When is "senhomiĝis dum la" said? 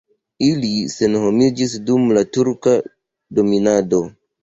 0.93-2.27